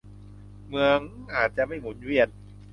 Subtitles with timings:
[0.65, 0.99] เหมือง
[1.35, 2.27] อาจจะไม่หมุนเวียน